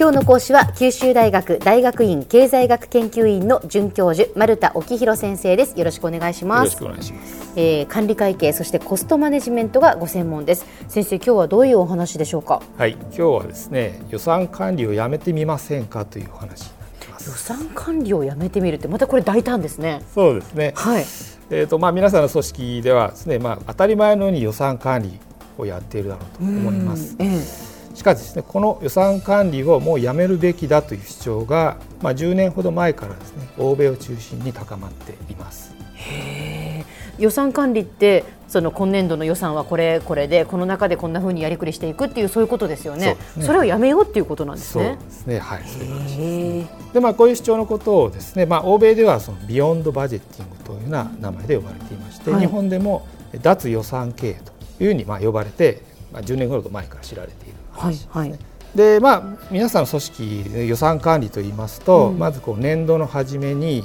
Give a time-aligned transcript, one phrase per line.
[0.00, 5.78] 今日の講師は九州大学大学院経済学研究院の准教授丸田沖弘先生です。
[5.78, 6.64] よろしくお願いします。
[6.64, 10.64] よろしくお願いします、えー、管理会計そしてコストマネジメントがご専門です。
[10.88, 12.62] 先生今日はどういうお話でしょうか？
[12.78, 16.70] はい今日はですね予算管理をやめてみませんかというお話
[17.26, 20.00] 予算管理をやめてみるってまたこれ大胆ですね。
[20.14, 20.72] そうですね。
[20.76, 21.02] はい。
[21.50, 25.20] えーとまあ、皆さんの組織ではですね、まあ、当たり前のように予算管理
[25.58, 27.16] をやっているだろうと思います。
[27.18, 35.74] ええしかしですねこの予算管理をもうやめるべきだという主張が、まあ、10年ほど前からですね欧米を中心に高まっています。
[35.94, 36.84] へ
[37.18, 43.16] 予算管理ってその今年度の予算はこれこれでこの中でこんなふうにやりくりしていくっていうそういうことですよね。
[43.34, 44.98] そ、ね、それをやめようっていうことなんですね。
[44.98, 45.38] そうですね。
[45.38, 45.62] はい。
[45.66, 46.94] そういう話です。
[46.94, 53.06] でまあこういう主張のことをですね、まあ欧米ではそのビヨンドバジェッティングというような名前で呼ばれていまして、はい、日本でも
[53.42, 57.49] 脱予算経営というふうにまあ呼ばれて、まあ10年ほど前から知られている
[57.80, 58.10] 話ですね。
[58.12, 58.38] はいはい。
[58.74, 63.82] でまあ、皆さんの組織予算管理といいますと、うん、まずこう年度の初めに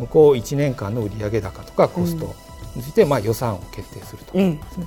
[0.00, 2.34] 向こう1年間の売上高とかコスト
[2.74, 4.86] について、まあ、予算を決定するとですね、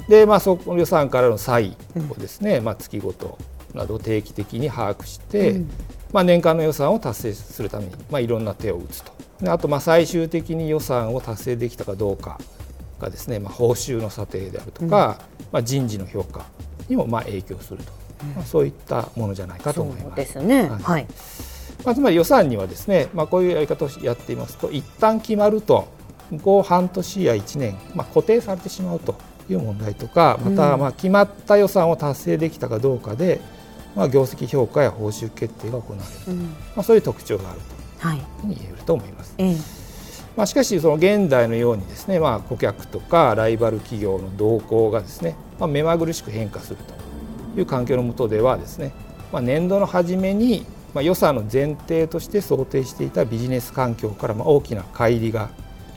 [0.00, 1.76] うん、でまあ、その予算からの差異
[2.10, 3.38] をですね、うん、まあ、月ごと
[3.74, 5.60] など定期的に把握して、
[6.12, 9.12] まあ、年間の予算を達成するために、まあ、いろんな手を打つと。
[9.40, 12.38] であとまあ最終的に予算を達成できたかどうか
[12.98, 15.20] がですね、まあ、報酬の査定であるとか、
[15.52, 16.44] まあ、人事の評価
[16.90, 17.92] にもまあ影響すると、
[18.34, 20.16] まあ、そういったものじゃないかと思います。
[20.16, 21.06] ですね、はい、はい、
[21.84, 25.88] まあ、つまり予算にはですね、まあ、こういうやり方をやっていますと一旦決まると
[26.30, 29.14] 向こう半年や1年、まあ、固定されてしまうと
[29.48, 33.40] いう問題とかまたまあ決まった予算を達成できたかどうかで、
[33.94, 38.18] まあ、業績評価や報酬決定が行われる、うん、まあ、そういう特徴があるとい。
[38.18, 39.34] うふうに言えると思います。
[39.38, 39.56] はい
[40.36, 46.76] まあ、しかしその現代のようにですね、まあ、顧客とかライバル企業の動向がですね、まあ、目まぐるしく変化する
[47.54, 48.92] という環境の下ではですね、
[49.32, 50.64] まあ、年度の初めに
[50.94, 55.50] まあ予算の前提として想定していたビジネス環境からまあ大きな乖離が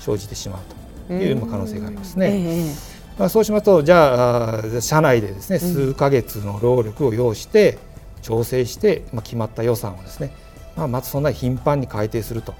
[0.00, 0.60] 生じてしまう
[1.08, 2.74] という可能性がありますね。
[3.18, 7.76] まあ、そうしますとじゃあ社内でですね数か月の労力を要して
[8.22, 10.32] 調整してまあ決まった予算をですね、
[10.76, 12.54] まあ、まずそんなに頻繁に改定すると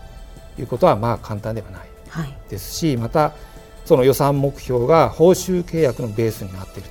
[0.60, 1.88] いうことはまあ簡単ではない。
[2.48, 3.32] ですし、はい、また
[3.84, 6.88] その予算目標が報酬契約のベースになっている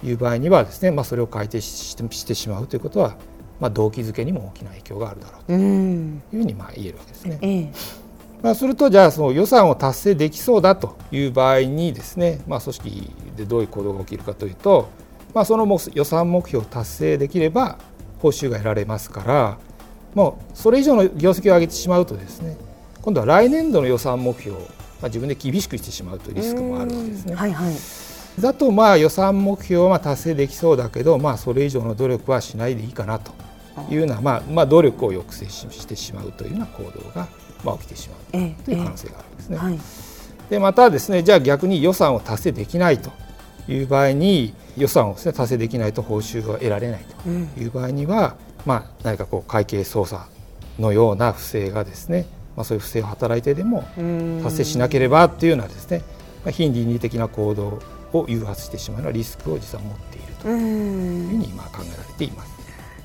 [0.00, 3.16] という場合にはですね、まあ、それを改定してしまうということは、
[3.60, 5.52] まあ、動機づけにも大きな影響があるだろうと。
[5.52, 7.38] いうふうにまあ言えるわけですね。
[7.42, 8.02] えー
[8.42, 14.88] まあ、するとじゃあその予算を達成できそうだという場合にですね、まあ、組織でどういう行動が起きるかというと、
[15.32, 17.78] まあ、その予算目標を達成できれば
[18.18, 19.58] 報酬が得られますから
[20.14, 22.56] もうそれ以上の業績を上げてしまうとですね
[23.02, 24.66] 今度は来年度の予算目標を、ま
[25.02, 27.34] あ、自分で厳しくしてしまうというリスクもあるわけですね。
[27.34, 27.74] はいはい、
[28.40, 33.32] だとまあ予算目標は達成できそうだけど、まあ、それ以上の努力はしないでいいかなと
[33.90, 37.26] いうような、まあまあ、努力を抑制してしまうというような行動が、
[37.64, 39.58] まあ、起きてしまうという可能性があるんですね。
[39.58, 39.78] はい、
[40.48, 43.10] でまたですねじゃあ逆に予算を達成できないと
[43.68, 47.28] いう場合に予算をです、ね、達成できないと報酬が得られないと
[47.60, 50.22] いう場合には、うん、まあ、何かこう会計操作
[50.78, 52.26] のような不正がですね
[52.56, 53.84] まあ、そういう不正を働いてでも
[54.42, 56.02] 達成しなければというようなですね、
[56.44, 57.80] まあ、非倫理的な行動
[58.12, 62.52] を誘発してしまうようなリスクを実は持っているというふうに今考えられています。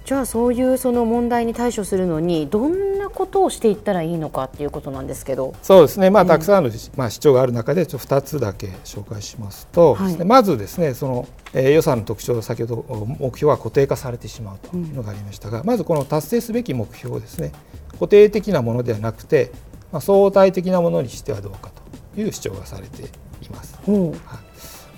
[0.07, 5.53] じゃあそういうその問題に対処するのにどんなことをしていったらいいのかっていうことなんですけど。
[5.61, 17.51] そうですね、まあ、たくさんの、まあ、主張がある中でちょっと2つだけ紹介しますと、はい、まずですねその、えー、予算の特徴先ほど目標は固定化されてしまうというのがありましたが、うん、まずこの達成すべき目標をですね
[17.99, 19.51] 固定的なものではなくて、
[19.91, 21.71] まあ、相対的なものにしてはどうか
[22.15, 23.77] という主張がされています。
[23.87, 24.11] うん。
[24.11, 24.19] はい。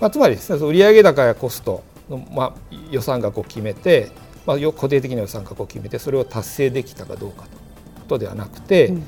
[0.00, 2.54] まあ、つまりですね売上高やコストの、まあ、
[2.90, 4.10] 予算額を決めて
[4.46, 7.54] まあ、固定的な予算額を決めてそれを達成できたかどうかという
[8.00, 9.04] ことではなくて、うん、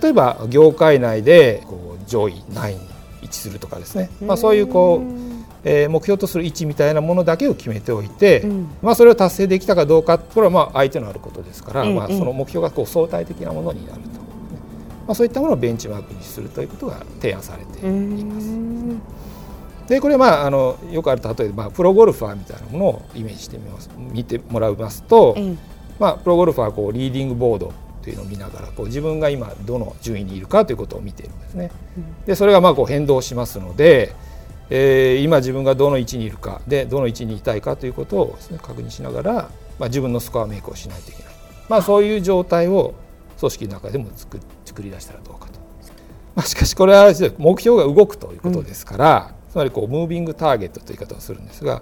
[0.00, 2.80] 例えば業界内でこう上位何位に
[3.22, 5.23] 位置するとかですね、まあ、そういうこう、
[5.64, 18.48] えー、目標とする位置みたいなものだけを決めておいて、うん、まあ、それを達成できたかどうかこれはまあ相手のあることですから、うん、まあ、その目標がこう相対的なものになると、まあ、そういったものをベンチマークにするということが提案されています。
[19.88, 23.90] でこれまああのよくある例えば、まあ、プロゴルファーみたいなものをイメージしてみます。
[23.96, 25.58] 見てもらいますと、うん、
[25.98, 27.72] まあ、プロゴルファーはこうリーディングボード
[28.02, 31.70] というのを見ながらこう自分が今どの順位にいるかということを見ているんですね。
[32.26, 34.14] でそれがまあこう変動しますので、
[34.70, 39.32] えー、今自分がどの位置にいるかでどの位置にいたいかということをです、ね、確認しながら、
[39.78, 41.32] まあ、自分のスコアメイクをしないといけない、
[41.68, 42.94] まあ、そういう状態を
[43.38, 45.60] 組織の中でも作作り出したらどうかと。
[46.34, 51.80] まあ、しかしこれは目標が動くということですから、うんつまりこうムービングターゲットという言い方をするんですが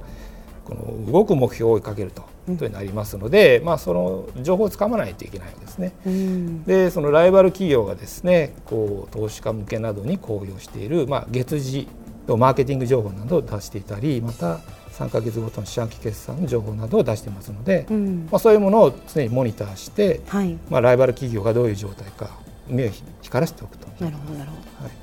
[0.67, 5.95] この動く目標を追いかけるとことになりますので、うん、まあ、その情報をつかまないといけないんですね。
[6.05, 11.89] うん、でそのライバル企業がですねこう投資家向けなどに公表している、まあ、月次
[12.33, 14.61] のマーケティング情報などを出していたりまた
[14.93, 22.31] 3か月ごとの四半期決算の情報などを出していますので、うん、まあ、そういうものを常にモニターして、はい、まあ、ライバル企業がどういう状態か
[22.69, 22.91] 目を
[23.23, 23.87] 光らせておくと。
[24.05, 25.03] なるほどなるほど、はい。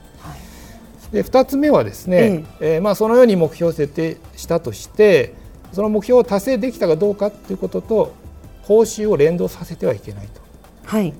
[1.12, 2.78] で2つ目はですね、ええ。
[2.78, 5.34] ー、まあ、そのように目標を設定したとして
[5.74, 8.14] その目標を達成できたかどうかということと
[8.62, 10.42] 報酬を連動させてはいけないと。
[10.86, 11.14] はい、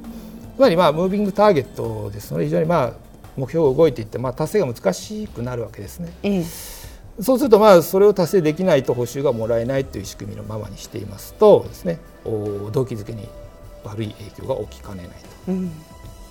[0.56, 6.12] つまりまあムービングターゲットですので非常にまあ目標が動いていって、まあ、達成が難しくなるわけですね。
[6.24, 6.44] ええ、
[7.22, 13.28] そうするとまあそれを達成できないと報酬がもらえないという仕組みのままにしていますとですね動機づけに
[13.84, 15.12] 悪い影響が起きかねない
[15.46, 15.52] と。
[15.52, 15.72] うん。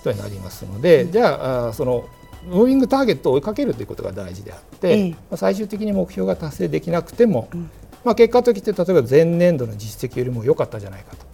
[0.05, 2.09] となりますので、うん、じゃあその
[2.47, 7.71] ムービングターゲットを追いかけるということが大事であって、ええ、まあ、最終的に目標が達成できなくても、うん、
[8.05, 11.27] まあ、結果として例えば前年度の実績よりも良かったじゃないかと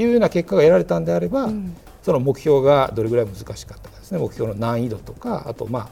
[0.00, 4.18] いうような結果が得られたんであれば、うん、その目標がどれぐらい難しかったかですね。
[4.18, 5.88] 目標の難易度とかあとまあ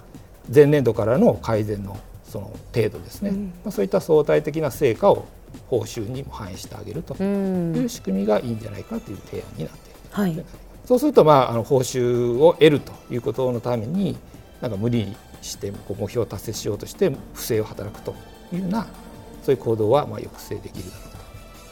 [0.53, 5.27] 前年度からの改善のその程度ですね、うん、まあ、そういった相対的な成果を
[5.69, 7.15] 報酬にも反映してあげると。
[7.23, 10.45] いう仕組みがいいんじゃないかという提案になっている、はい、
[10.85, 14.17] そうすると、まあ、あの報酬を得るということのために
[14.61, 18.15] なんか無理してこう目標を達成しようとして不正を働くと
[18.53, 18.87] いうような
[19.43, 21.21] そういう行動はまあ抑制できるだろうとい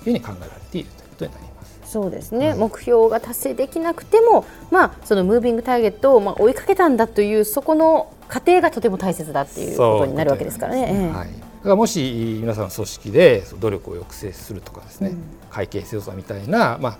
[0.00, 1.57] うふうに考えられているということになります。
[1.88, 11.10] そうですね、はい、目標が達成できなくても、まあ、そのムービングターゲットをまあ追いかけたんだというそこの過程がとても大切だっていうことになるわけですからね。
[11.14, 16.92] はい、だからもし皆さんの組織で努力を抑制するとかですね、うん、会計強さみたいな、まあ、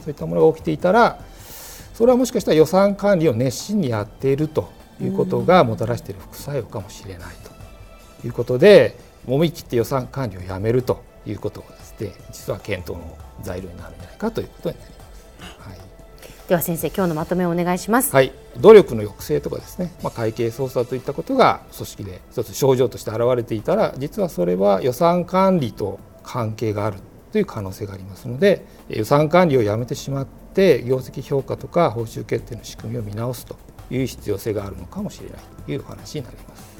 [0.00, 1.18] そういったものが起きていたら
[1.92, 4.70] それはもしかしたら予算管理を熱心にやっていると
[5.00, 7.34] いうことがもたらしている副作用かもしれない
[8.20, 8.96] ということで
[9.26, 11.85] もみ切って予算管理をやめるということがですね
[12.32, 15.68] 実は検討の材料になるんじゃないかということになります。
[15.68, 15.78] はい、
[16.48, 18.12] では先生今日のまとめをお願いします。
[18.12, 26.98] はい、努力の抑制とかですね、まあ、会計操作といったことが組織で一つ症状として現れていたら実はそれは予算管理と関係がある
[27.32, 33.56] という可能性がありますので予算管理をやめてしまって業績評価とか報酬決定の仕組みを見直すと
[33.90, 36.75] いう必要性があるのかもしれないというお話になります。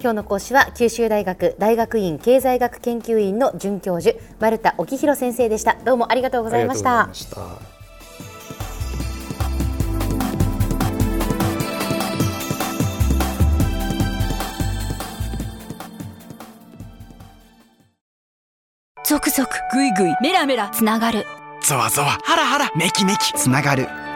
[0.00, 5.74] 今日の講師は九州大学大学院経済学研究院の准教授丸田沖弘先生でした。
[5.84, 7.08] どうもありがとうございました。
[19.04, 21.24] 続々ぐいぐいメラメラつながる。
[21.62, 22.18] ゾワゾワ。
[22.22, 22.70] ハラハラ。
[22.76, 23.32] メキメキ。
[23.32, 23.88] つながる